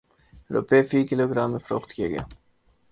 [0.53, 2.23] روپے فی kilogram میں فروخت کیا گیا